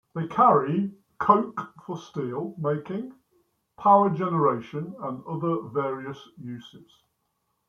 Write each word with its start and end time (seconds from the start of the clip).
They 0.15 0.25
carry 0.25 0.91
coke 1.19 1.61
for 1.85 1.95
steel 1.95 2.55
making, 2.57 3.11
power 3.77 4.09
generation 4.09 4.95
and 4.99 5.23
other 5.27 5.61
various 5.69 6.27
uses. 6.39 7.03